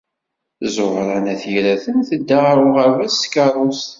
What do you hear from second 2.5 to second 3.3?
uɣerbaz s